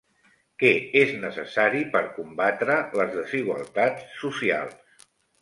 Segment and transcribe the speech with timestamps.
[0.61, 0.69] Què
[1.01, 5.07] és necessari per combatre les desigualtats socials?